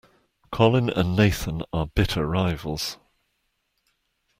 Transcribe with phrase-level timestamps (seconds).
[0.51, 2.97] Colin and Nathan are bitter rivals.